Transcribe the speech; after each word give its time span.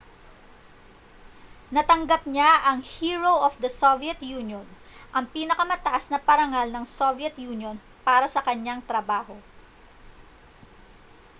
natanggap 1.75 2.21
niya 2.33 2.49
ang 2.69 2.79
hero 2.93 3.33
of 3.47 3.53
the 3.63 3.69
soviet 3.81 4.17
union 4.39 4.65
ang 5.15 5.25
pinakamataas 5.35 6.05
na 6.09 6.17
parangal 6.27 6.67
ng 6.73 6.85
soviet 6.99 7.35
union 7.51 7.75
para 8.07 8.25
sa 8.33 8.41
kanyang 8.47 8.81
trabaho 8.89 9.35